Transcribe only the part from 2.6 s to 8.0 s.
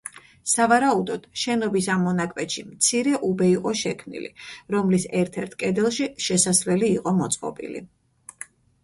მცირე უბე იყო შექმნილი, რომლის ერთ-ერთ კედელში შესასვლელი იყო მოწყობილი.